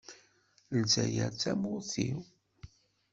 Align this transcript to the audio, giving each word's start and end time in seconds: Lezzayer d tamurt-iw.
Lezzayer 0.75 1.29
d 1.33 1.35
tamurt-iw. 1.41 2.19